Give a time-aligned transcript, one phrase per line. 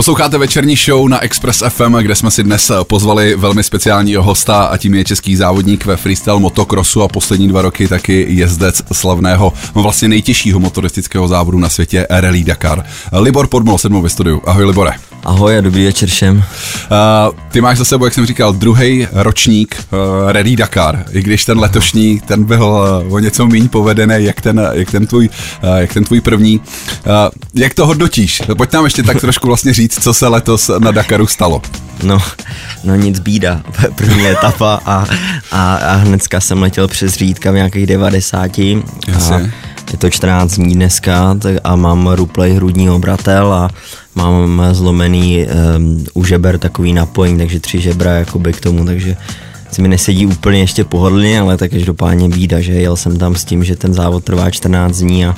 [0.00, 4.76] Posloucháte večerní show na Express FM, kde jsme si dnes pozvali velmi speciálního hosta a
[4.76, 9.82] tím je český závodník ve freestyle motocrossu a poslední dva roky taky jezdec slavného, no
[9.82, 12.84] vlastně nejtěžšího motoristického závodu na světě Rally Dakar.
[13.12, 14.42] Libor Podmol se ve studiu.
[14.46, 15.09] Ahoj Libore.
[15.24, 16.36] Ahoj a dobrý večer všem.
[16.36, 16.42] Uh,
[17.50, 21.58] ty máš za sebou, jak jsem říkal, druhý ročník uh, Rally Dakar, i když ten
[21.58, 22.64] letošní, ten byl
[23.06, 25.28] uh, o něco méně povedený, jak ten, jak ten tvůj,
[25.62, 26.58] uh, jak ten tvůj první.
[26.58, 27.12] Uh,
[27.54, 28.42] jak to hodnotíš?
[28.56, 31.62] Pojď nám ještě tak trošku vlastně říct, co se letos na Dakaru stalo.
[32.02, 32.18] No,
[32.84, 33.60] no nic bída,
[33.94, 35.06] první etapa a,
[35.52, 38.58] a, a hnedka jsem letěl přes řídka v nějakých 90.
[38.58, 39.36] Jasně.
[39.36, 43.70] A je to 14 dní dneska a mám ruplej hrudní obratel a
[44.14, 49.16] mám zlomený um, u žeber takový napojení, takže tři žebra jakoby k tomu, takže
[49.72, 53.44] si mi nesedí úplně ještě pohodlně, ale tak každopádně bída, že jel jsem tam s
[53.44, 55.36] tím, že ten závod trvá 14 dní a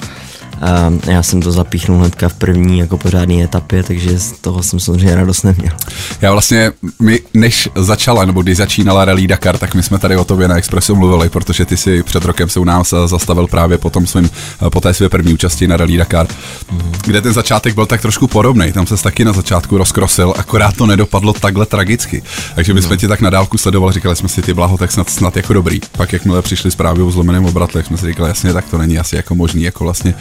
[1.07, 5.15] já jsem to zapíchnul hnedka v první jako pořádné etapě, takže z toho jsem samozřejmě
[5.15, 5.73] radost neměl.
[6.20, 10.25] Já vlastně, my, než začala, nebo když začínala Rally Dakar, tak my jsme tady o
[10.25, 13.91] tobě na Expressu mluvili, protože ty si před rokem se u nás zastavil právě po,
[13.91, 14.31] tom svým,
[14.73, 16.27] po té své první účasti na Rally Dakar,
[16.73, 16.92] mm.
[17.05, 18.73] kde ten začátek byl tak trošku podobný.
[18.73, 22.23] Tam se taky na začátku rozkrosil, akorát to nedopadlo takhle tragicky.
[22.55, 22.97] Takže my jsme no.
[22.97, 25.81] ti tak na dálku sledovali, říkali jsme si ty blaho, tak snad, snad jako dobrý.
[25.97, 29.17] Pak jakmile přišli zprávy o zlomeném obratle, jsme si říkali, jasně, tak to není asi
[29.17, 30.14] jako možný, jako vlastně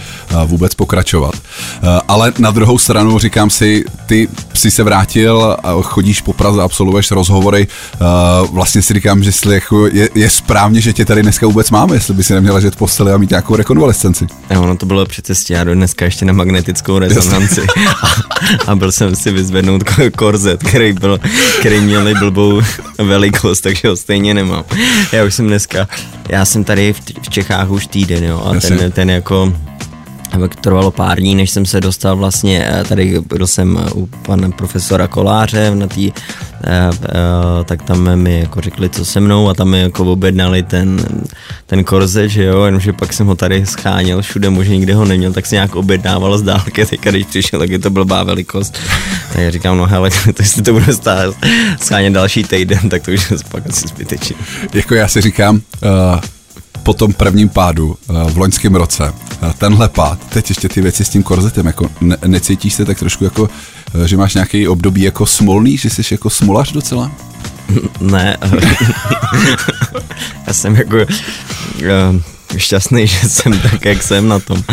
[0.46, 1.36] vůbec pokračovat.
[2.08, 7.68] Ale na druhou stranu říkám si, ty si se vrátil chodíš po Praze, absolvuješ rozhovory,
[8.52, 12.14] vlastně si říkám, že jako je, je správně, že tě tady dneska vůbec máme, jestli
[12.14, 14.28] by si neměla ležet v posteli a mít nějakou rekonvalescenci.
[14.50, 17.62] Jo, no to bylo při cestě, já do dneska ještě na magnetickou rezonanci
[18.04, 19.84] a, a, byl jsem si vyzvednout
[20.18, 21.20] korzet, který, byl,
[21.60, 22.62] který měl blbou
[22.98, 24.64] velikost, takže ho stejně nemám.
[25.12, 25.88] Já už jsem dneska,
[26.30, 29.54] já jsem tady v, v Čechách už týden, jo, a ten, ten jako
[30.62, 35.08] trvalo pár dní, než jsem se dostal vlastně, eh, tady byl jsem u pana profesora
[35.08, 36.12] Koláře na tý,
[36.64, 40.64] eh, eh, tak tam mi jako řekli, co se mnou a tam mi jako objednali
[40.64, 41.06] ten,
[41.66, 45.34] ten korze, že jo, jenomže pak jsem ho tady scháněl všude, možná nikde ho neměl,
[45.34, 48.80] tak se nějak objednával z dálky, teďka když přišel, tak je to blbá velikost.
[49.34, 51.36] Tak já říkám, no hele, to jestli to bude stát
[51.82, 54.36] schánět další týden, tak to už je pak asi zbytečný.
[54.74, 56.22] Jako já si říkám, uh
[56.84, 59.14] po tom prvním pádu v loňském roce,
[59.58, 63.24] tenhle pád, teď ještě ty věci s tím korzetem, jako ne, necítíš se tak trošku
[63.24, 63.50] jako,
[64.04, 67.12] eh, že máš nějaký období jako smolný, že jsi jako smolař docela?
[68.02, 68.38] Ne,
[70.48, 70.98] já jsem jako
[72.58, 74.64] šťastný, že jsem tak, jak jsem na tom.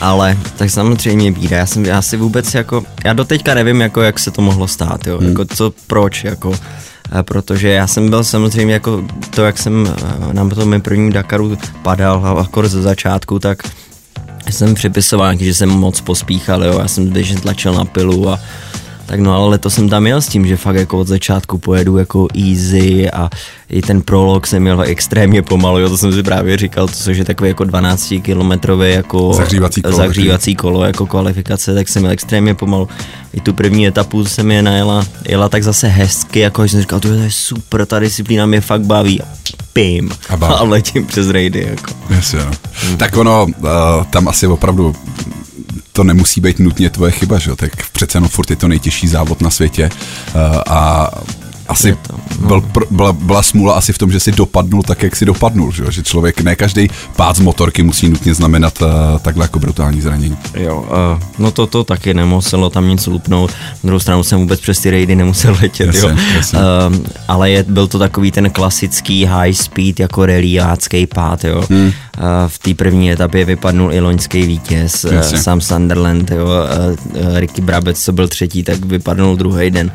[0.00, 1.56] Ale tak samozřejmě bída.
[1.56, 5.06] Já jsem, já si vůbec jako, já doteďka nevím, jako, jak se to mohlo stát,
[5.06, 5.18] jo.
[5.18, 5.28] Hmm.
[5.28, 6.54] Jako co, proč, jako
[7.22, 9.94] protože já jsem byl samozřejmě jako to, jak jsem
[10.32, 13.62] na tom prvním Dakaru padal a akor ze začátku, tak
[14.50, 18.40] jsem připisoval, že jsem moc pospíchal, jo, já jsem běžně tlačil na pilu a
[19.08, 21.96] tak no ale letos jsem tam jel s tím, že fakt jako od začátku pojedu
[21.96, 23.30] jako easy a
[23.68, 27.18] i ten prolog jsem měl extrémně pomalu, jo, to jsem si právě říkal, to což
[27.18, 32.12] je takový jako 12 kilometrový jako zahřívací kolo, zahřívací kolo jako kvalifikace, tak jsem měl
[32.12, 32.88] extrémně pomalu.
[33.32, 37.08] I tu první etapu jsem je najela, jela tak zase hezky, jako jsem říkal, to
[37.08, 39.20] je super, ta disciplína mě fakt baví.
[39.72, 40.10] Pím.
[40.28, 41.66] A, a letím přes rejdy.
[41.70, 41.94] Jako.
[42.10, 42.50] Yes, jo.
[42.72, 42.96] Hmm.
[42.96, 44.94] Tak ono, uh, tam asi opravdu
[45.98, 47.56] to nemusí být nutně tvoje chyba, že?
[47.56, 51.10] tak přece jenom furt je to nejtěžší závod na světě uh, a
[51.68, 52.48] asi to, no.
[52.48, 55.84] byl, byla, byla smůla asi v tom, že si dopadnul tak, jak si dopadnul, že,
[55.90, 58.88] že člověk, ne každý pád z motorky musí nutně znamenat uh,
[59.22, 60.36] takhle jako brutální zranění.
[60.54, 64.60] Jo, uh, no to to taky nemuselo tam nic lupnout, na druhou stranu jsem vůbec
[64.60, 66.16] přes ty rejdy nemusel letět, jasně, jo.
[66.36, 66.58] Jasně.
[66.58, 66.96] Uh,
[67.28, 71.64] ale je, byl to takový ten klasický high speed jako reliácký pád, jo.
[71.70, 71.86] Hmm.
[71.86, 71.92] Uh,
[72.48, 76.46] v té první etapě vypadnul i loňský vítěz, uh, Sam Sunderland, jo.
[76.46, 79.90] Uh, Ricky Brabec, co byl třetí, tak vypadnul druhý den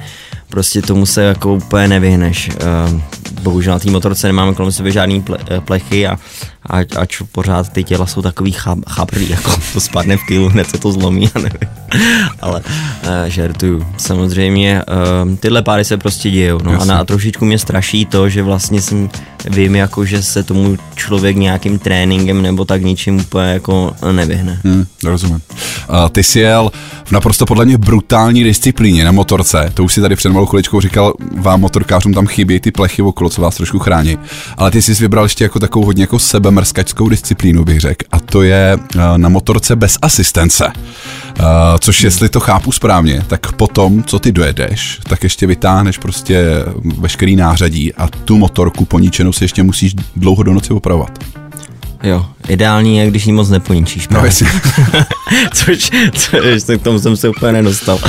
[0.53, 2.49] prostě tomu se jako úplně nevyhneš.
[2.49, 3.01] Eh,
[3.41, 6.19] bohužel na té motorce nemáme kolem sebe žádný ple, eh, plechy a
[6.65, 10.69] ať, ač pořád ty těla jsou takový chab, chabrý, jako to spadne v kýlu, hned
[10.69, 11.69] se to zlomí, a nevím.
[12.41, 13.85] Ale uh, žertuju.
[13.97, 14.81] Samozřejmě
[15.25, 16.59] uh, tyhle páry se prostě dějou.
[16.63, 19.09] No, a, na, a trošičku mě straší to, že vlastně jsem,
[19.49, 24.59] vím, jako, že se tomu člověk nějakým tréninkem nebo tak ničím úplně jako nevyhne.
[24.63, 25.41] Hmm, rozumím.
[25.89, 26.71] Uh, ty jsi jel
[27.05, 29.71] v naprosto podle mě brutální disciplíně na motorce.
[29.73, 33.29] To už si tady před malou chviličkou říkal, vám motorkářům tam chybí ty plechy okolo,
[33.29, 34.17] co vás trošku chrání.
[34.57, 38.19] Ale ty jsi vybral ještě jako takovou hodně jako sebe mrskačskou disciplínu, bych řekl, a
[38.19, 40.71] to je eh, na motorce bez asistence.
[41.39, 41.45] Uh,
[41.79, 46.45] což jestli to chápu správně, tak potom, co ty dojedeš, tak ještě vytáhneš prostě
[46.97, 51.19] veškerý nářadí a tu motorku poničenou si ještě musíš dlouho do noci opravovat.
[52.03, 54.07] Jo, ideální je, když ji moc neponičíš.
[54.07, 54.21] No,
[55.53, 57.99] což, což, k tomu jsem se úplně nedostal.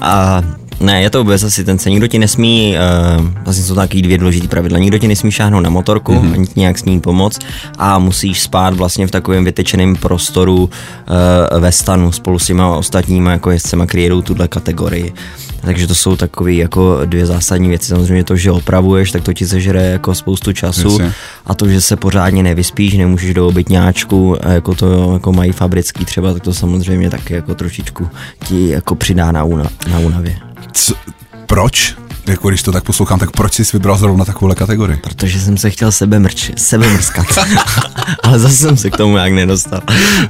[0.00, 0.42] A
[0.80, 2.76] Ne, je to vůbec asi ten Nikdo ti nesmí,
[3.18, 4.78] uh, vlastně jsou taky dvě důležité pravidla.
[4.78, 6.32] Nikdo ti nesmí šáhnout na motorku, mm-hmm.
[6.32, 7.40] ani ti nějak s ní pomoct
[7.78, 13.30] a musíš spát vlastně v takovém vytečeném prostoru uh, ve stanu spolu s těma ostatníma
[13.30, 15.12] jako jezdcema, který jedou tuhle kategorii.
[15.60, 17.88] Takže to jsou takové jako dvě zásadní věci.
[17.88, 21.12] Samozřejmě to, že opravuješ, tak to ti sežere jako spoustu času Jasně.
[21.46, 26.32] a to, že se pořádně nevyspíš, nemůžeš do obytňáčku, jako to jako mají fabrický třeba,
[26.32, 28.08] tak to samozřejmě taky jako trošičku
[28.44, 30.36] ti jako přidá na, una, na únavě.
[30.72, 30.94] Co,
[31.46, 31.94] proč?
[32.26, 34.98] Jako když to tak poslouchám, tak proč jsi vybral zrovna takovou kategorii?
[35.02, 37.26] Protože jsem se chtěl sebe, mrč, sebe mrskat.
[38.22, 39.80] Ale zase jsem se k tomu jak nedostal.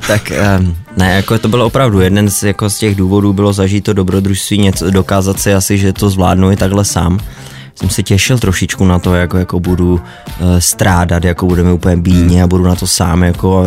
[0.06, 3.84] tak um, ne, jako to bylo opravdu jeden z, jako z těch důvodů bylo zažít
[3.84, 7.20] to dobrodružství, něco, dokázat si asi, že to zvládnu i takhle sám
[7.75, 10.00] jsem se těšil trošičku na to, jako, jako budu uh,
[10.58, 13.64] strádat, jako budeme úplně bídně a budu na to sám, jako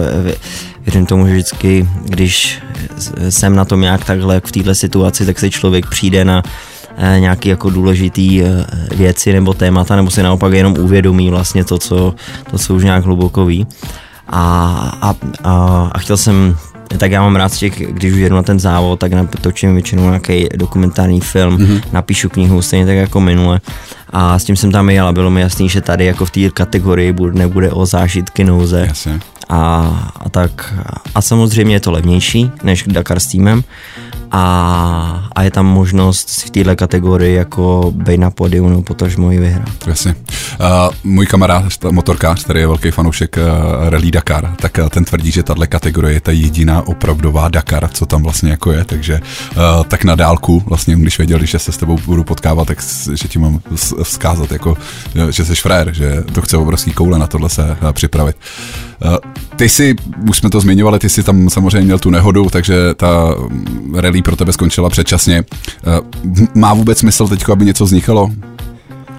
[0.87, 2.59] věřím tomu, že vždycky, když
[3.29, 6.43] jsem na tom nějak takhle v této situaci, tak se člověk přijde na
[6.99, 11.77] Eh, nějaký jako důležitý eh, věci nebo témata, nebo si naopak jenom uvědomí vlastně to,
[11.77, 12.15] co,
[12.51, 13.67] to, co už nějak hluboko ví.
[14.27, 14.41] A,
[15.01, 16.57] a, a, a chtěl jsem
[16.97, 20.47] tak já mám rád těch, když už jedu na ten závod, tak natočím většinou nějaký
[20.55, 21.81] dokumentární film, mm-hmm.
[21.91, 23.59] napíšu knihu, stejně tak jako minule.
[24.09, 26.49] A s tím jsem tam jel a bylo mi jasný, že tady jako v té
[26.49, 28.85] kategorii bude, nebude o zážitky nouze.
[28.87, 29.19] Jasně.
[29.49, 30.73] A, a tak
[31.15, 33.63] a samozřejmě je to levnější než Dakar s týmem
[34.31, 39.39] a, a je tam možnost v této kategorii jako být na podium nebo potažmo i
[39.39, 39.87] vyhrát.
[39.87, 40.15] Jasně.
[40.59, 40.67] Uh,
[41.03, 45.43] můj kamarád, motorkář, který je velký fanoušek uh, Rally Dakar, tak uh, ten tvrdí, že
[45.43, 49.19] tahle kategorie je ta jediná opravdová Dakar, co tam vlastně jako je, takže
[49.51, 52.83] uh, tak na dálku, vlastně když věděli, že se s tebou budu potkávat, tak
[53.13, 53.59] že ti mám
[54.03, 54.77] vzkázat, jako,
[55.29, 58.35] že jsi frér, že to chce obrovský koule na tohle se uh, připravit.
[59.05, 59.15] Uh,
[59.55, 59.95] ty si,
[60.29, 63.35] už jsme to zmiňovali, ty si tam samozřejmě měl tu nehodu, takže ta
[63.95, 65.43] rally pro tebe skončila předčasně.
[65.87, 68.29] Uh, má vůbec smysl teď, aby něco vznikalo?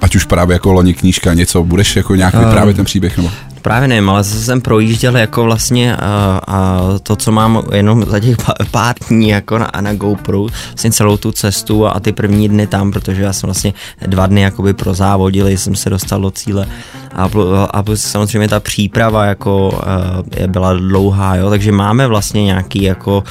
[0.01, 3.17] Ať už právě jako loni knížka, něco, budeš jako nějak vyprávět ten příběh?
[3.17, 3.31] Nebo?
[3.69, 8.21] Právě nevím, ale zase jsem projížděl jako vlastně a, a to, co mám jenom za
[8.21, 8.37] těch
[8.71, 12.67] pár dní jako na, na GoPro, vlastně celou tu cestu a, a ty první dny
[12.67, 13.75] tam, protože já jsem vlastně
[14.07, 16.67] dva dny jakoby prozávodil, jsem se dostal do cíle
[17.15, 17.31] a,
[17.71, 23.25] a samozřejmě ta příprava jako uh, byla dlouhá, jo, takže máme vlastně nějaký jako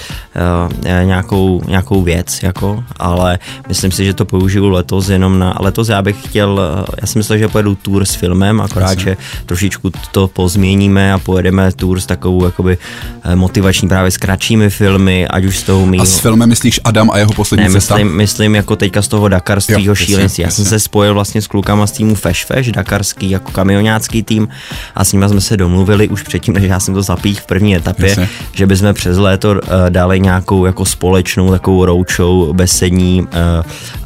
[0.86, 5.90] uh, nějakou, nějakou věc, jako, ale myslím si, že to použiju letos jenom na, letos
[5.90, 6.62] já bych chtěl,
[7.02, 11.72] já si myslel, že pojedu tour s filmem, akorát, že trošičku to pozměníme a pojedeme
[11.72, 12.78] tour s takovou jakoby
[13.24, 16.04] eh, motivační právě s kratšími filmy, ať už z toho mýho...
[16.04, 17.96] A s filmem myslíš Adam a jeho poslední ne, cesta?
[17.96, 20.44] Myslím, myslím jako teďka z toho dakarského šílenství.
[20.44, 24.48] Já jsem se spojil vlastně s klukama z týmu Fesh Fesh, dakarský jako kamionácký tým
[24.96, 27.76] a s nimi jsme se domluvili už předtím, než já jsem to zapích v první
[27.76, 28.30] etapě, jasně.
[28.54, 29.60] že bychom přes léto uh,
[29.90, 33.28] dali nějakou jako společnou takovou roadshow besední uh,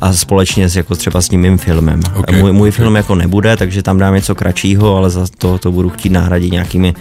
[0.02, 2.00] a společně s, jako třeba s tím mým filmem.
[2.16, 2.78] Okay, můj, můj okay.
[2.78, 6.52] film jako nebude, takže tam dám něco kratšího, ale za to, to budu chtít nahradit
[6.52, 6.94] nějakými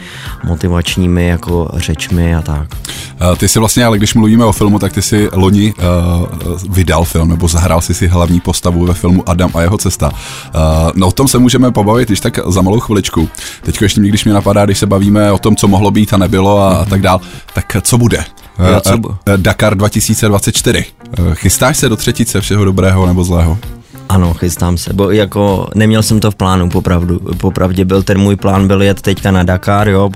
[0.45, 2.69] motivačními jako řečmi a tak.
[3.37, 6.27] Ty si vlastně, ale když mluvíme o filmu, tak ty si loni uh,
[6.69, 10.09] vydal film, nebo zahrál si si hlavní postavu ve filmu Adam a jeho cesta.
[10.11, 10.61] Uh,
[10.95, 13.29] no o tom se můžeme pobavit když tak za malou chviličku.
[13.63, 16.59] Teď ještě když mě napadá, když se bavíme o tom, co mohlo být a nebylo
[16.59, 17.21] a, a tak dál,
[17.55, 18.25] tak co bude?
[18.73, 20.85] Já, co bu- Dakar 2024.
[21.35, 23.59] Chystáš se do třetice všeho dobrého nebo zlého?
[24.11, 28.37] Ano, chystám se, bo jako neměl jsem to v plánu, popravdu, popravdě byl ten můj
[28.37, 30.11] plán, byl jet teďka na Dakar, jo,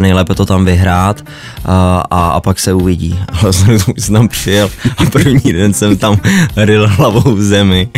[0.00, 1.24] nejlépe to tam vyhrát
[1.64, 3.18] a, a, a pak se uvidí.
[3.42, 6.16] Ale jsem tam přijel a první den jsem tam
[6.56, 7.88] ryl hlavou v zemi,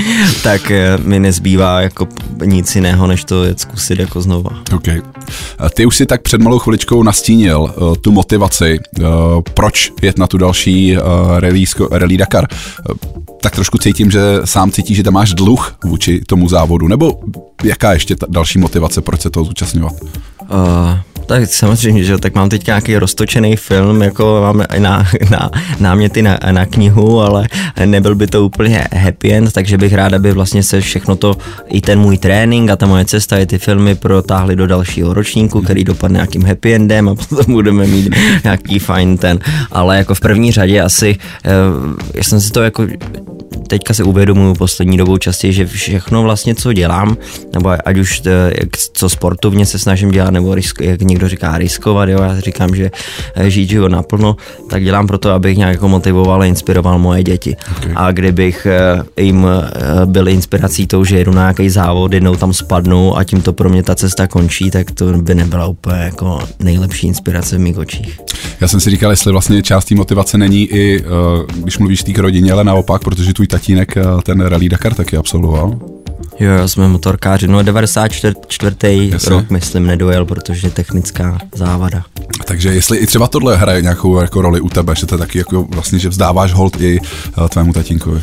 [0.42, 2.08] tak eh, mi nezbývá jako
[2.44, 4.50] nic jiného, než to jet zkusit jako znova.
[4.74, 4.88] OK.
[5.74, 9.06] Ty už si tak před malou chviličkou nastínil uh, tu motivaci, uh,
[9.54, 11.02] proč jet na tu další uh,
[11.38, 12.48] rally, rally Dakar.
[12.90, 17.20] Uh, tak trošku cítím, že sám cítí, že tam máš dluh vůči tomu závodu, nebo
[17.64, 19.92] jaká ještě ta další motivace, proč se toho zúčastňovat?
[20.42, 20.48] Uh,
[21.26, 25.50] tak samozřejmě, že tak mám teď nějaký roztočený film, jako mám na, na,
[25.80, 27.48] náměty na, na knihu, ale
[27.84, 31.36] nebyl by to úplně happy end, takže bych rád, aby vlastně se všechno to,
[31.68, 35.60] i ten můj trénink a ta moje cesta, i ty filmy protáhly do dalšího ročníku,
[35.60, 38.14] který dopadne nějakým happy endem a potom budeme mít
[38.44, 39.38] nějaký fajn ten,
[39.72, 41.50] ale jako v první řadě asi, eh,
[42.14, 42.86] já jsem si to jako
[43.66, 47.16] teďka si uvědomuju poslední dobou častěji, že všechno vlastně, co dělám,
[47.54, 48.52] nebo ať už eh,
[48.92, 52.90] co sportovně se snažím dělat, nebo risk, jak někdo říká riskovat, jo, já říkám, že
[53.34, 54.36] eh, žít život naplno,
[54.70, 57.56] tak dělám proto, abych nějak jako motivoval a inspiroval moje děti.
[57.78, 57.92] Okay.
[57.96, 59.46] A kdybych eh, jim
[60.04, 63.68] byl inspirací tou, že jedu na nějaký závod, jednou tam spadnu a tím to pro
[63.70, 68.20] mě ta cesta končí, tak to by nebyla úplně jako nejlepší inspirace v mých očích.
[68.60, 71.04] Já jsem si říkal, jestli vlastně část té motivace není i,
[71.56, 75.78] když mluvíš té rodině, ale naopak, protože tvůj tatínek ten Rally Dakar taky absolvoval.
[76.40, 77.48] Jo, jsme motorkáři.
[77.48, 79.10] No 94.
[79.10, 79.28] Jasně.
[79.28, 82.04] rok, myslím, nedojel, protože technická závada.
[82.44, 85.38] Takže jestli i třeba tohle hraje nějakou jako roli u tebe, že to je taky
[85.38, 87.00] jako vlastně, že vzdáváš hold i
[87.48, 88.20] tvému tatínkovi.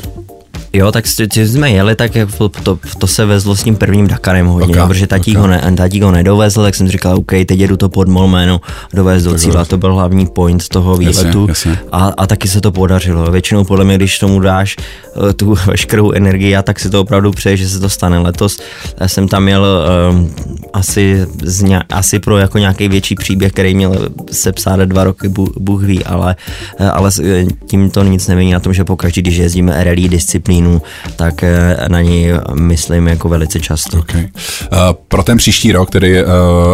[0.74, 4.48] Jo, tak když jsme jeli, tak to, to, to se vezlo s tím prvním Dakarem
[4.48, 5.42] hodně, okay, protože tatík, okay.
[5.42, 8.62] ho ne, tatík ho nedovezl, tak jsem říkal, OK, teď jedu to pod Molménu,
[8.94, 11.88] dovést do cíla, to byl hlavní point toho výletu jasně, jasně.
[11.92, 13.32] A, a taky se to podařilo.
[13.32, 14.76] Většinou podle mě, když tomu dáš
[15.16, 18.60] uh, tu veškerou energii a tak si to opravdu přeje, že se to stane letos.
[19.00, 19.66] Já jsem tam jel
[20.12, 20.34] um,
[20.74, 25.84] asi, z asi pro jako nějaký větší příběh, který měl se psát dva roky, Bůh
[25.84, 26.36] ví, ale,
[26.80, 27.12] eh, ale
[27.66, 30.82] tím to nic nemění na tom, že pokaždý, když jezdíme rally disciplín, termínů,
[31.16, 34.00] tak eh, na něj myslím jako velice často.
[34.00, 34.22] Okay.
[34.22, 34.78] Uh,
[35.08, 36.30] pro ten příští rok, tedy uh,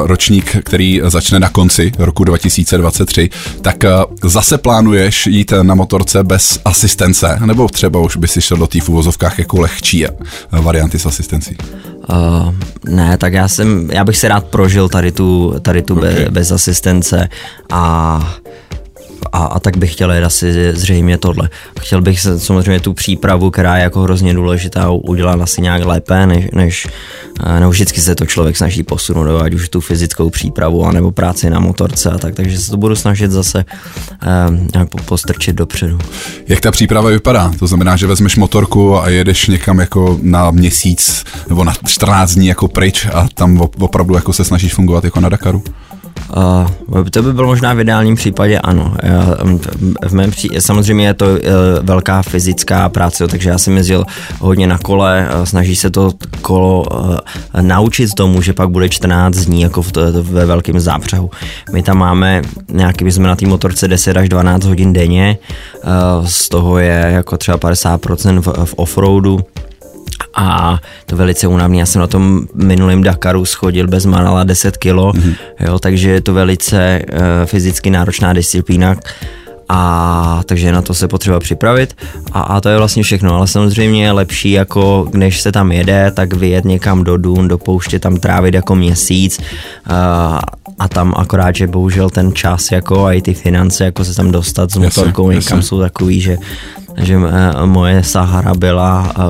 [0.07, 3.29] ročník, který začne na konci roku 2023,
[3.61, 8.57] tak uh, zase plánuješ jít na motorce bez asistence, nebo třeba už by si šel
[8.57, 10.05] do té v uvozovkách jako lehčí
[10.51, 11.57] varianty s asistencí?
[12.09, 12.53] Uh,
[12.85, 16.13] ne, tak já jsem, já bych se rád prožil tady tu, tady tu okay.
[16.13, 17.29] be, bez asistence
[17.71, 18.19] a
[19.33, 21.49] a, a tak bych chtěl jet asi zřejmě tohle.
[21.79, 26.45] Chtěl bych samozřejmě tu přípravu, která je jako hrozně důležitá, udělat asi nějak lépe, než,
[26.53, 26.87] než
[27.59, 31.59] no vždycky se to člověk snaží posunout, ať už tu fyzickou přípravu, anebo práci na
[31.59, 33.65] motorce a tak, takže se to budu snažit zase
[34.73, 35.99] nějak postrčit dopředu.
[36.47, 37.51] Jak ta příprava vypadá?
[37.59, 42.47] To znamená, že vezmeš motorku a jedeš někam jako na měsíc nebo na 14 dní
[42.47, 45.63] jako pryč a tam opravdu jako se snažíš fungovat jako na Dakaru?
[46.35, 48.93] Uh, to by bylo možná v ideálním případě ano.
[50.07, 51.37] V mém pří, samozřejmě je to uh,
[51.81, 54.05] velká fyzická práce, takže já jsem jezdil
[54.39, 56.11] hodně na kole, uh, snaží se to
[56.41, 57.17] kolo uh,
[57.61, 61.31] naučit tomu, že pak bude 14 dní jako v to, ve velkém zápřehu.
[61.71, 65.37] My tam máme nějaký, my jsme na té motorce 10 až 12 hodin denně,
[66.25, 69.39] z toho je jako třeba 50% v, v offroadu,
[70.37, 71.79] a to velice únavný.
[71.79, 75.35] Já jsem na tom minulém Dakaru schodil bez manala 10 kilo, mm-hmm.
[75.59, 78.95] jo, takže je to velice uh, fyzicky náročná disciplína
[79.69, 81.95] a takže na to se potřeba připravit
[82.31, 86.11] a, a to je vlastně všechno, ale samozřejmě je lepší jako než se tam jede,
[86.11, 90.39] tak vyjet někam do Dun, do pouště, tam trávit jako měsíc uh,
[90.79, 94.31] a tam akorát, že bohužel ten čas jako a i ty finance jako se tam
[94.31, 95.67] dostat s motorkou jasně, někam jasně.
[95.67, 96.37] jsou takový, že
[96.97, 99.21] že eh, moje Sahara byla eh,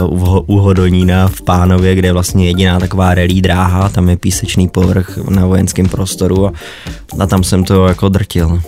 [0.45, 5.17] u Hodonína v Pánově, kde je vlastně jediná taková relí dráha, tam je písečný povrch
[5.29, 6.51] na vojenském prostoru a,
[7.19, 8.61] a tam jsem to jako drtil.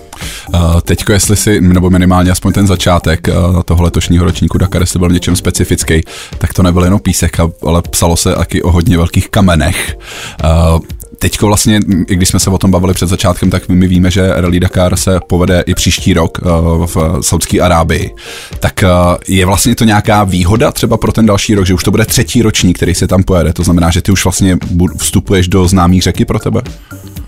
[0.54, 5.00] Uh, teďko, jestli si, nebo minimálně aspoň ten začátek uh, toho letošního ročníku Dakar, jestli
[5.00, 6.02] byl něčem specifický,
[6.38, 7.38] tak to nebyl jenom písek,
[7.68, 9.98] ale psalo se taky o hodně velkých kamenech.
[10.44, 10.80] Uh,
[11.20, 14.34] teďko vlastně, i když jsme se o tom bavili před začátkem, tak my víme, že
[14.36, 16.38] Rally Dakar se povede i příští rok
[16.86, 18.16] v Saudské Arábii.
[18.60, 18.84] Tak
[19.28, 22.42] je vlastně to nějaká výhoda třeba pro ten další rok, že už to bude třetí
[22.42, 23.54] ročník, který se tam pojede.
[23.54, 24.58] To znamená, že ty už vlastně
[24.98, 26.62] vstupuješ do známých řeky pro tebe?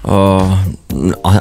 [0.04, 0.58] Uh,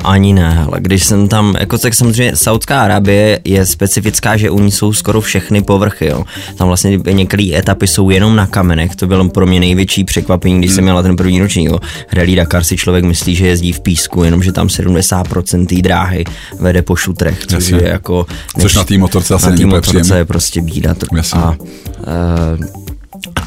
[0.04, 4.60] ani ne, ale když jsem tam, jako tak samozřejmě Saudská Arabie je specifická, že u
[4.60, 6.24] ní jsou skoro všechny povrchy, jo.
[6.56, 10.72] Tam vlastně některé etapy jsou jenom na kamenech, to bylo pro mě největší překvapení, když
[10.72, 11.78] jsem měla ten první ročník, jo.
[12.12, 16.24] Rally Dakar si člověk myslí, že jezdí v písku, jenomže tam 70% té dráhy
[16.58, 17.86] vede po šutrech, což Jasně.
[17.86, 18.26] je jako...
[18.56, 20.94] Než, což na té motorce asi na motorce je prostě bída.
[21.16, 21.40] Jasně.
[21.40, 22.89] A, uh,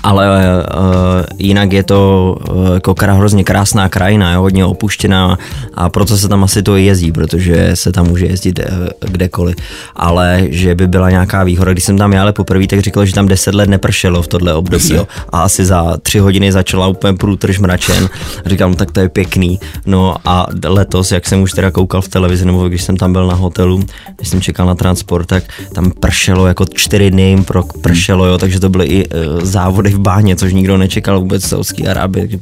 [0.04, 5.38] ale uh, jinak je to uh, jako hrozně krásná krajina, je hodně opuštěná
[5.74, 9.56] a proto se tam asi to jezdí, protože se tam může jezdit uh, kdekoliv.
[9.96, 13.28] Ale že by byla nějaká výhoda, když jsem tam jel poprvé, tak říkal, že tam
[13.28, 17.60] 10 let nepršelo v tohle období jo, a asi za tři hodiny začala úplně průtrž
[17.60, 18.10] mračen.
[18.46, 19.60] Říkám, no, tak to je pěkný.
[19.86, 23.28] No a letos, jak jsem už teda koukal v televizi, nebo když jsem tam byl
[23.28, 23.84] na hotelu,
[24.16, 25.44] když jsem čekal na transport, tak
[25.74, 27.46] tam pršelo jako čtyři dny jim
[27.82, 31.48] pršelo, jo, takže to byly i uh, závody v báně, což nikdo nečekal vůbec v
[31.48, 32.40] Saudské Arábii.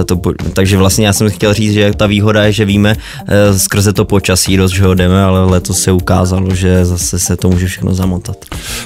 [0.00, 0.20] Eh, to,
[0.52, 4.04] takže vlastně já jsem chtěl říct, že ta výhoda je, že víme eh, skrze to
[4.04, 8.36] počasí, do čeho jdeme, ale letos se ukázalo, že zase se to může všechno zamotat.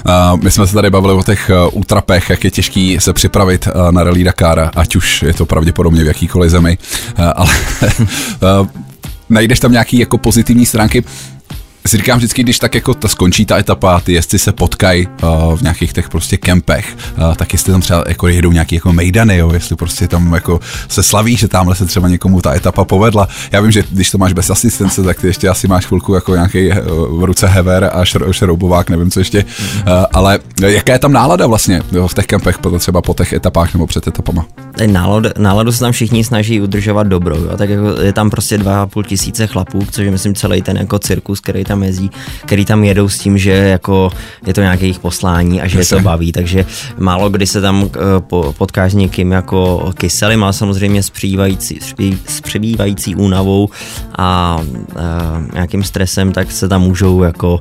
[0.07, 4.05] Uh, my jsme se tady bavili o těch útrapech, jak je těžký se připravit na
[4.05, 6.79] Rally Dakar, ať už je to pravděpodobně v jakýkoliv zemi,
[7.35, 7.51] ale
[9.29, 11.05] najdeš tam nějaký jako pozitivní stránky
[11.91, 15.57] si říkám vždycky, když tak jako ta skončí ta etapa, ty jezdci se potkají uh,
[15.57, 19.37] v nějakých těch prostě kempech, uh, tak jestli tam třeba jako jedou nějaký jako mejdany,
[19.37, 23.29] jo, jestli prostě tam jako se slaví, že tamhle se třeba někomu ta etapa povedla.
[23.53, 26.35] Já vím, že když to máš bez asistence, tak ty ještě asi máš chvilku jako
[26.35, 26.77] nějaký uh,
[27.21, 31.47] v ruce hever a šr- šroubovák, nevím co ještě, uh, ale jaká je tam nálada
[31.47, 34.47] vlastně jo, v těch kempech, třeba po těch etapách nebo před etapama?
[34.87, 37.57] náladu, náladu se tam všichni snaží udržovat dobrou, jo?
[37.57, 40.77] tak jako je tam prostě dva a půl tisíce chlapů, což je myslím celý ten
[40.77, 42.11] jako cirkus, který tam jezdí,
[42.47, 44.11] který tam jedou s tím, že jako
[44.47, 45.97] je to nějaké jejich poslání a že Jasně.
[45.97, 46.67] je to baví, takže
[46.99, 47.91] málo kdy se tam uh,
[48.53, 51.79] potkáš s někým jako kyselým, ale samozřejmě s přibývající,
[52.27, 53.69] s přibývající únavou
[54.19, 57.61] a uh, nějakým stresem, tak se tam můžou jako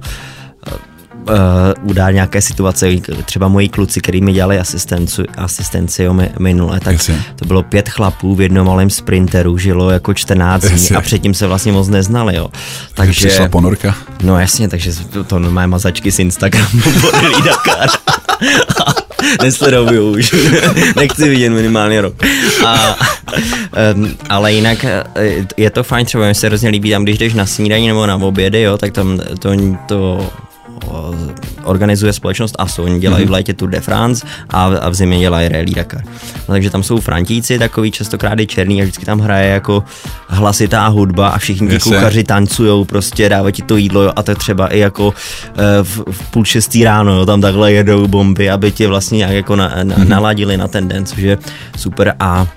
[1.30, 2.90] uh, udá nějaké situace,
[3.26, 7.24] třeba moji kluci, který mi dělali asistenci, asistenci jo, minule, tak jasně.
[7.36, 10.98] to bylo pět chlapů v jednom malém sprinteru, žilo jako 14 dní jasně.
[10.98, 12.50] a předtím se vlastně moc neznali, jo.
[12.94, 13.28] Takže...
[13.28, 13.96] Přišla ponorka.
[14.24, 17.90] No jasně, takže to, to má mazačky z Instagramu Borelí Dakar.
[19.44, 20.36] Nesleduju už.
[20.96, 22.14] Nechci vidět minimálně rok.
[22.66, 22.96] A,
[23.96, 25.04] um, ale jinak eh,
[25.58, 28.16] je to fajn, třeba mi se hrozně líbí tam, když jdeš na snídaní nebo na
[28.16, 29.50] obědy, jo, tak tam to,
[29.88, 30.30] to
[31.64, 35.50] organizuje společnost ASO, oni dělají v létě Tour de France a, a v zimě dělají
[35.50, 36.02] Rally Dakar.
[36.40, 39.84] No, takže tam jsou Frantíci, takový častokrát je černý a vždycky tam hraje jako
[40.28, 44.32] hlasitá hudba a všichni ti kuchaři tancují, prostě dávají ti to jídlo jo, a to
[44.32, 45.14] je třeba i jako
[45.58, 49.32] e, v, v půl šestý ráno, jo, tam takhle jedou bomby, aby tě vlastně nějak
[49.32, 50.08] jako na, na, mm-hmm.
[50.08, 51.38] naladili na ten den, což je
[51.78, 52.48] super a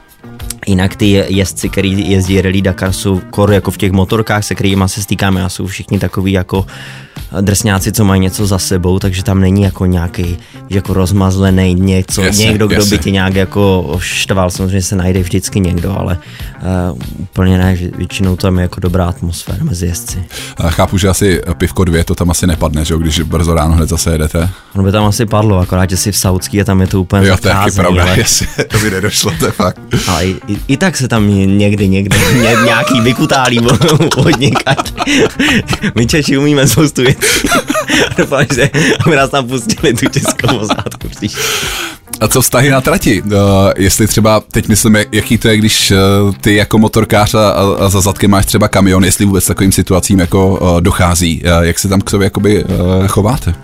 [0.66, 4.84] Jinak ty jezdci, který jezdí Rally Dakar, jsou kor jako v těch motorkách, se kterými
[4.86, 6.66] se stýkáme a jsou všichni takový jako
[7.40, 10.38] drsňáci, co mají něco za sebou, takže tam není jako nějaký
[10.70, 12.98] jako rozmazlený něco, jasně, někdo, kdo jasně.
[12.98, 16.18] by tě nějak jako štval, samozřejmě se najde vždycky někdo, ale
[16.92, 20.24] uh, úplně ne, většinou tam je jako dobrá atmosféra mezi jezdci.
[20.56, 23.88] A chápu, že asi pivko dvě to tam asi nepadne, že když brzo ráno hned
[23.88, 24.48] zase jedete.
[24.74, 27.28] Ono by tam asi padlo, akorát, že si v Saudský a tam je to úplně
[27.28, 28.14] Jo, to je pravda, ale...
[28.18, 29.80] jestli to by nedošlo, to je fakt.
[30.08, 31.28] Ale i, i, i tak se tam
[31.58, 34.94] někdy, někdy ně, nějaký vykutálí od někať.
[35.94, 37.02] My Češi umíme spoustu
[38.18, 38.70] Doufám, že
[39.06, 41.08] aby nás tam pustili tu českou posádku.
[42.20, 43.22] A co vztahy na trati?
[43.22, 43.30] Uh,
[43.76, 48.00] jestli třeba, teď myslím, jaký to je, když uh, ty jako motorkář a, a za
[48.00, 52.00] zadkem máš třeba kamion, jestli vůbec takovým situacím jako uh, dochází, uh, jak se tam
[52.00, 53.54] k sobě jakoby uh, chováte?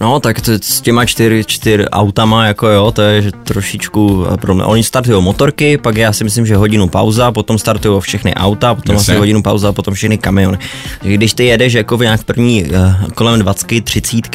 [0.00, 4.68] No, tak to, s těma čtyři, čtyř autama, jako jo, to je trošičku eh, problém.
[4.68, 8.94] Oni startují motorky, pak já si myslím, že hodinu pauza, potom startují všechny auta, potom
[8.94, 9.12] Jasně.
[9.12, 10.58] asi hodinu pauza, potom všechny kamiony.
[11.02, 14.26] Když ty jedeš jako v nějak první uh, kolem 20, 30,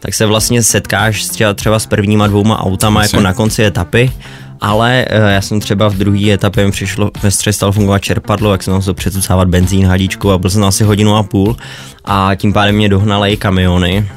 [0.00, 3.16] tak se vlastně setkáš třeba, třeba s prvníma dvouma autama Jasně.
[3.16, 4.12] jako na konci etapy
[4.60, 8.52] ale uh, já jsem třeba v druhé etapě mi přišlo, ve střed stalo fungovat čerpadlo,
[8.52, 11.56] jak jsem musel předsucávat benzín, hadičku a byl jsem asi hodinu a půl
[12.04, 14.08] a tím pádem mě dohnaly kamiony,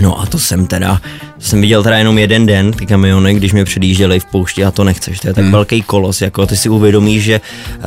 [0.00, 1.00] No a to jsem teda,
[1.38, 4.84] jsem viděl teda jenom jeden den, ty kamiony, když mě předjížděli v poušti a to
[4.84, 5.52] nechceš, to je tak hmm.
[5.52, 7.40] velký kolos, jako ty si uvědomíš, že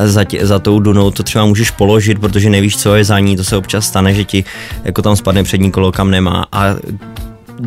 [0.06, 3.38] za, tě, za tou dunou to třeba můžeš položit, protože nevíš, co je za ní,
[3.38, 4.43] to se občas stane, že ti
[4.84, 6.76] jako tam spadne přední kolo, kam nemá a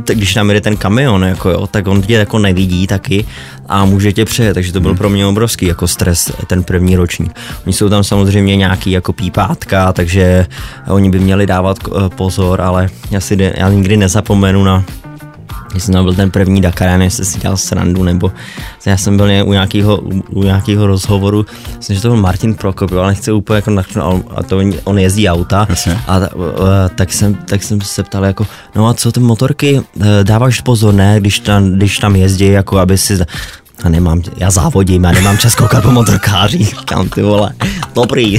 [0.05, 3.25] když tam jde ten kamion, jako jo, tak on tě jako nevidí taky
[3.69, 4.99] a může tě přejet, takže to byl hmm.
[4.99, 7.33] pro mě obrovský jako stres ten první ročník.
[7.67, 10.47] Oni jsou tam samozřejmě nějaký jako pípátka, takže
[10.89, 14.85] oni by měli dávat eh, pozor, ale já si já nikdy nezapomenu na
[15.77, 18.33] jestli to byl ten první Dakar, jestli si dělal srandu, nebo
[18.87, 19.97] já jsem byl u nějakého,
[20.31, 24.43] u nějakého rozhovoru, myslím, že to byl Martin Prokop, ale nechci úplně jako nachnout, a
[24.43, 25.99] to on jezdí auta, Jasně.
[26.07, 26.29] a, a,
[26.95, 30.95] tak, jsem, tak jsem se ptal jako, no a co ty motorky, eh, dáváš pozor,
[30.95, 33.19] ne, když tam, když tam jezdí, jako aby si,
[33.85, 37.53] a nemám, já závodím, já nemám čas koukat po motorkářích, říkám ty vole,
[37.95, 38.39] dobrý.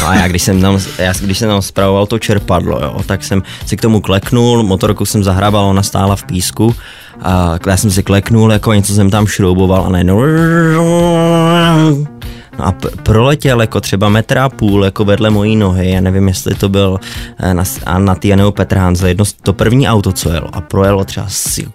[0.00, 3.24] No a já když jsem tam, já, když jsem tam spravoval to čerpadlo, jo, tak
[3.24, 6.74] jsem si k tomu kleknul, motorku jsem zahrabal, ona stála v písku
[7.22, 10.22] a já jsem si kleknul, jako něco jsem tam šrouboval a najednou
[10.76, 12.06] No
[12.60, 16.54] a p- proletěl jako třeba metra a půl jako vedle mojí nohy, já nevím, jestli
[16.54, 17.00] to byl
[17.38, 17.64] eh, na,
[17.98, 21.26] na ty nebo Petr Hanze, jedno, to první auto, co jelo a projelo třeba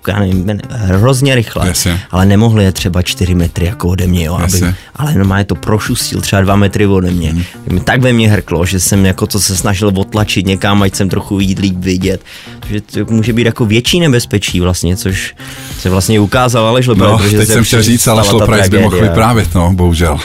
[0.07, 1.99] já nevím, hrozně rychle, Jasně.
[2.11, 6.21] ale nemohli je třeba 4 metry jako ode mě, jo, aby, ale normálně to prošustil
[6.21, 7.31] třeba 2 metry ode mě.
[7.31, 7.79] Hmm.
[7.79, 11.39] Tak ve mě hrklo, že jsem jako to se snažil otlačit někam, ať jsem trochu
[11.39, 12.21] jít líp vidět,
[12.69, 15.35] že to může být jako větší nebezpečí vlastně, což
[15.79, 17.11] se vlastně ukázal ale Šlopraj.
[17.11, 20.17] No, teď jsem chtěl říct, ale Šlopraj by mohl vyprávět, no, bohužel.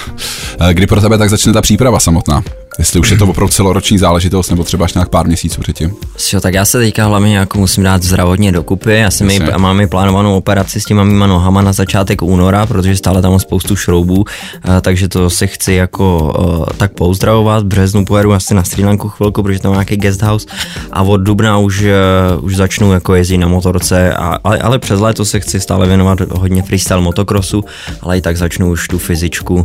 [0.60, 2.42] Eh, kdy pro tebe tak začne ta příprava samotná?
[2.80, 5.94] Jestli už je to opravdu celoroční záležitost, nebo třeba až nějak pár měsíců předtím.
[6.32, 8.92] Jo, tak já se teďka hlavně jako musím dát zdravotně dokupy.
[8.92, 12.96] Já jsem mi, mám i plánovanou operaci s těma mýma nohama na začátek února, protože
[12.96, 14.24] stále tam mám spoustu šroubů,
[14.80, 17.62] takže to se chci jako uh, tak pouzdravovat.
[17.62, 20.46] V březnu pojedu asi na Sri Lanku chvilku, protože tam mám nějaký guest house
[20.92, 21.82] a od dubna už,
[22.38, 25.86] uh, už začnu jako jezdit na motorce, a, ale, ale přes léto se chci stále
[25.86, 27.64] věnovat hodně freestyle motocrossu,
[28.00, 29.64] ale i tak začnu už tu fyzičku uh,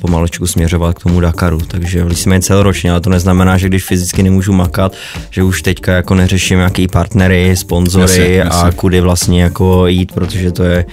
[0.00, 1.58] pomalečku směřovat k tomu Dakaru.
[1.58, 4.96] Takže takže jsme celoročně, ale to neznamená, že když fyzicky nemůžu makat,
[5.30, 8.68] že už teďka jako neřeším jaký partnery, sponzory jasně, jasně.
[8.68, 10.84] a kudy vlastně jako jít, protože to je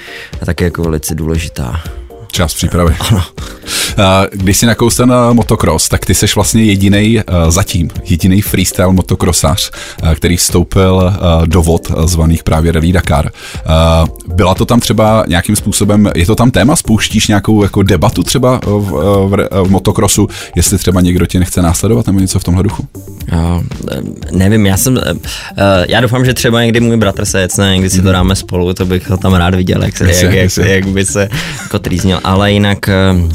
[0.46, 1.84] taky jako velice důležitá
[2.32, 2.96] Čas přípravy.
[3.00, 3.24] Ano.
[4.32, 9.72] Když jsi nakousten na motocross, tak ty seš vlastně jediný zatím, jediný freestyle motocrossař,
[10.16, 11.14] který vstoupil
[11.46, 13.32] do vod zvaných právě Rally Dakar.
[14.28, 18.60] Byla to tam třeba nějakým způsobem, je to tam téma, spouštíš nějakou jako debatu třeba
[18.66, 18.92] v,
[19.28, 22.88] v, v motocrossu, jestli třeba někdo tě nechce následovat nebo něco v tomhle duchu?
[23.32, 23.62] Já,
[24.32, 25.00] nevím, já jsem,
[25.88, 28.14] já doufám, že třeba někdy můj bratr se jecne, někdy si to mhm.
[28.14, 31.30] dáme spolu, to bych ho tam rád viděl, jak, se, jak, jak, jak, by se
[31.64, 32.90] jako trýznil, ale jinak...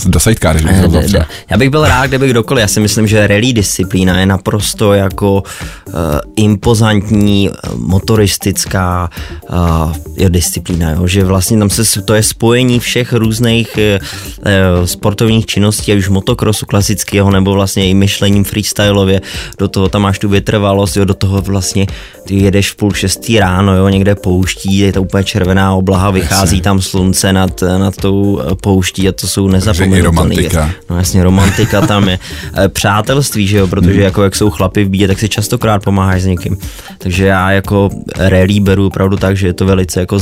[0.07, 1.05] Do sidecar, uh,
[1.51, 5.42] Já bych byl rád, kdyby kdokoliv, já si myslím, že rally disciplína je naprosto jako
[5.87, 5.92] uh,
[6.37, 9.11] impozantní, motoristická
[9.51, 15.46] uh, jo, disciplína, jo, že vlastně tam se, to je spojení všech různých uh, sportovních
[15.46, 19.20] činností, ať už motokrosu klasického, nebo vlastně i myšlením freestyleově,
[19.59, 21.87] do toho tam máš tu vytrvalost, jo, do toho vlastně
[22.27, 26.61] ty jedeš v půl šestý ráno, jo, někde pouští, je to úplně červená oblaha, vychází
[26.61, 28.76] tam slunce nad, nad tou pouští
[29.09, 30.75] a to jsou nezapomenutelné.
[30.91, 32.19] No jasně, romantika tam je.
[32.55, 34.03] Eh, přátelství, že jo, protože hmm.
[34.03, 36.57] jako jak jsou chlapy v bídě, tak si častokrát pomáháš s někým.
[36.99, 40.19] Takže já jako rally beru opravdu tak, že je to velice jako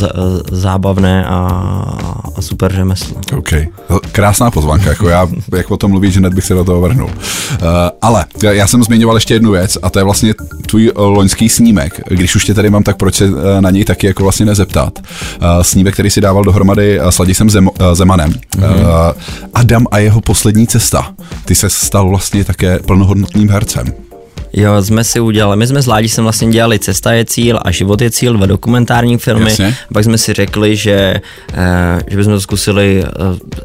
[0.50, 1.36] zábavné a,
[2.36, 3.16] a super řemeslo.
[3.36, 3.50] OK.
[4.12, 7.06] Krásná pozvánka, jako já, jak o tom mluví, že hned bych se do toho vrhnul.
[7.06, 7.68] Uh,
[8.02, 10.34] ale já jsem zmiňoval ještě jednu věc a to je vlastně
[10.66, 12.00] tvůj loňský snímek.
[12.08, 14.98] Když už tě tady mám, tak proč se eh, na něj taky jako vlastně nezeptat.
[14.98, 18.32] Uh, snímek, který si dával dohromady s Ladisem Zem, Zemanem.
[18.56, 18.80] Mm-hmm.
[18.80, 19.22] Uh,
[19.54, 21.14] Adam a jeho poslední cesta.
[21.44, 23.86] Ty se stal vlastně také plnohodnotným hercem.
[24.56, 27.70] Jo, jsme si udělali, my jsme s Ládí jsem vlastně dělali Cesta je cíl a
[27.70, 29.50] Život je cíl, dva dokumentární filmy.
[29.50, 29.76] Jasně.
[29.92, 31.14] Pak jsme si řekli, že,
[31.54, 33.10] eh, že bychom to zkusili eh,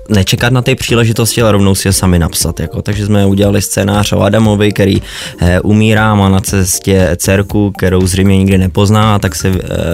[0.10, 2.60] nečekat na ty příležitosti, ale rovnou si je sami napsat.
[2.60, 2.82] Jako.
[2.82, 5.02] Takže jsme udělali scénář o Adamovi, který
[5.40, 9.52] eh, umírá, má na cestě dcerku, kterou zřejmě nikdy nepozná, a tak se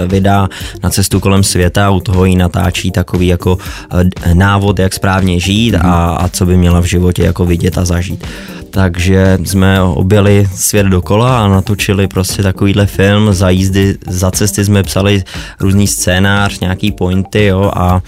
[0.07, 0.49] vydá
[0.83, 3.57] na cestu kolem světa, u toho ji natáčí takový jako
[4.33, 5.81] návod, jak správně žít mm.
[5.83, 8.25] a, a co by měla v životě jako vidět a zažít
[8.75, 13.33] takže jsme objeli svět dokola a natočili prostě takovýhle film.
[13.33, 15.23] Za jízdy, za cesty jsme psali
[15.59, 18.01] různý scénář, nějaký pointy, jo, a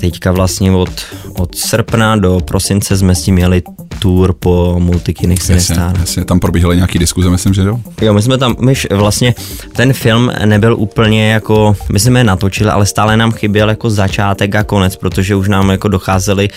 [0.00, 0.90] teďka vlastně od,
[1.38, 3.62] od srpna do prosince jsme s tím měli
[3.98, 7.80] tour po multikinech jasně, jasně, tam probíhaly nějaký diskuze, myslím, že jo?
[8.00, 9.34] Jo, my jsme tam, my vlastně
[9.72, 14.54] ten film nebyl úplně jako, my jsme je natočili, ale stále nám chyběl jako začátek
[14.54, 16.48] a konec, protože už nám jako docházely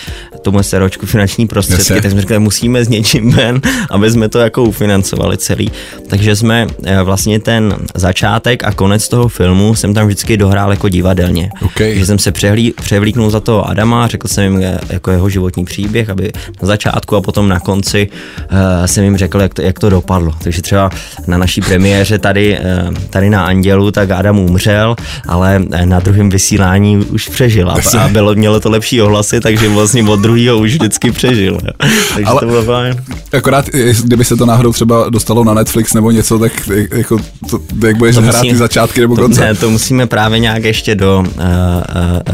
[0.42, 2.02] tomu seročku finanční prostředky, jasně.
[2.02, 3.53] tak jsme říkali, musíme s něčím ven,
[3.90, 5.70] aby jsme to jako ufinancovali celý.
[6.08, 10.88] Takže jsme eh, vlastně ten začátek a konec toho filmu jsem tam vždycky dohrál jako
[10.88, 11.50] divadelně.
[11.64, 11.98] Okay.
[11.98, 15.64] Že jsem se přehlí, převlíknul za toho Adama, řekl jsem jim eh, jako jeho životní
[15.64, 19.78] příběh, aby na začátku a potom na konci uh, jsem jim řekl, jak to, jak
[19.78, 20.32] to dopadlo.
[20.42, 20.90] Takže třeba
[21.26, 24.96] na naší premiéře tady, uh, tady na Andělu, tak Adam umřel,
[25.28, 30.02] ale na druhém vysílání už přežil a, a bylo, mělo to lepší ohlasy, takže vlastně
[30.02, 31.58] od druhého už vždycky přežil.
[32.14, 32.96] Takže ale, to bylo fajn.
[33.44, 33.68] Akorát,
[34.04, 37.18] kdyby se to náhodou třeba dostalo na Netflix nebo něco, tak jako,
[37.50, 39.40] to, jak budeš to hrát musím, ty začátky nebo konce?
[39.40, 41.44] Ne, to musíme právě nějak ještě do, uh,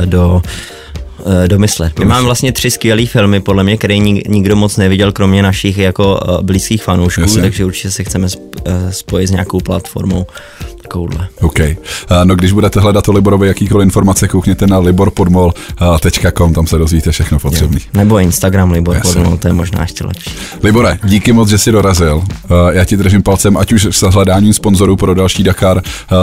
[0.00, 0.42] uh, do
[1.26, 1.98] Eh, domyslet.
[1.98, 6.20] My máme vlastně tři skvělé filmy, podle mě, které nikdo moc neviděl, kromě našich jako
[6.42, 7.42] blízkých fanoušků, Jasně.
[7.42, 8.28] takže určitě se chceme
[8.90, 10.26] spojit s nějakou platformou
[10.82, 11.28] takovouhle.
[11.40, 11.58] OK.
[12.24, 17.38] No když budete hledat o Liborovi jakýkoliv informace, koukněte na liborpodmol.com, tam se dozvíte všechno
[17.38, 17.80] potřebné.
[17.94, 20.30] Nebo Instagram Libor Podmol, to je možná ještě lepší.
[20.62, 22.22] Libore, díky moc, že jsi dorazil.
[22.70, 25.82] Já ti držím palcem, ať už s hledáním sponzorů pro další Dakar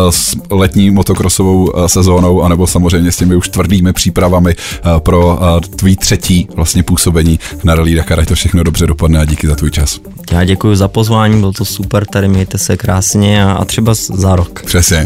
[0.10, 4.56] s letní motokrosovou sezónou, anebo samozřejmě s těmi už tvrdými přípravami
[5.00, 5.40] pro
[5.76, 9.56] tvý třetí vlastně působení na Rally Dakar, ať to všechno dobře dopadne a díky za
[9.56, 10.00] tvůj čas.
[10.32, 14.36] Já děkuji za pozvání, bylo to super, tady mějte se krásně a, a třeba za
[14.36, 14.47] rok.
[14.66, 15.06] Přesně.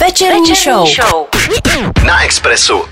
[0.00, 0.88] Večerní show.
[0.88, 1.26] show.
[2.04, 2.84] Na Expressu.